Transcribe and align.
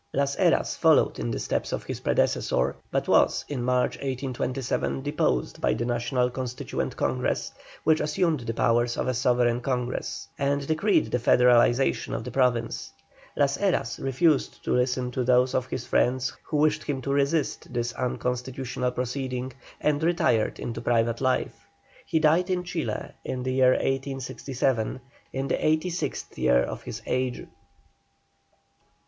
Las 0.13 0.35
Heras 0.35 0.75
followed 0.75 1.19
in 1.19 1.29
the 1.29 1.37
steps 1.37 1.71
of 1.71 1.83
his 1.83 1.99
predecessor, 1.99 2.75
but 2.89 3.07
was 3.07 3.45
in 3.47 3.61
March, 3.61 3.97
1826, 3.97 5.03
deposed 5.03 5.61
by 5.61 5.75
the 5.75 5.85
National 5.85 6.31
Constituent 6.31 6.97
Congress, 6.97 7.51
which 7.83 7.99
assumed 8.01 8.39
the 8.39 8.53
powers 8.55 8.97
of 8.97 9.07
a 9.07 9.13
sovereign 9.13 9.61
congress, 9.61 10.27
and 10.39 10.65
decreed 10.65 11.11
the 11.11 11.19
federalization 11.19 12.15
of 12.15 12.23
the 12.23 12.31
province. 12.31 12.89
Las 13.37 13.59
Heras 13.59 13.99
refused 14.03 14.63
to 14.63 14.73
listen 14.73 15.11
to 15.11 15.23
those 15.23 15.53
of 15.53 15.67
his 15.67 15.85
friends 15.85 16.33
who 16.45 16.57
wished 16.57 16.81
him 16.81 16.99
to 17.03 17.11
resist 17.13 17.71
this 17.71 17.93
unconstitutional 17.93 18.89
proceeding, 18.91 19.53
and 19.79 20.01
retired 20.01 20.57
into 20.59 20.81
private 20.81 21.21
life. 21.21 21.67
He 22.07 22.17
died 22.17 22.49
in 22.49 22.63
Chile 22.63 23.11
in 23.23 23.43
the 23.43 23.53
year 23.53 23.73
1866, 23.73 24.99
in 25.31 25.47
the 25.47 25.63
eighty 25.63 25.91
sixth 25.91 26.35
year 26.39 26.63
of 26.63 26.81
his 26.81 27.03
age. 27.05 27.45